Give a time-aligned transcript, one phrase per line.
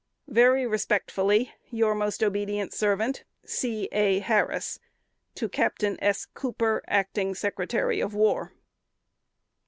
[0.29, 3.87] Very respectfully, Your most obedient servant, C.
[3.91, 4.17] A.
[4.17, 4.79] HARRIS.
[5.51, 5.83] Capt.
[5.83, 6.25] S.
[6.33, 7.53] COOPER, Acting Sec.
[7.71, 8.51] of War."